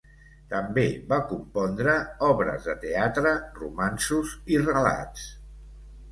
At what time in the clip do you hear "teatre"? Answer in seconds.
2.85-3.33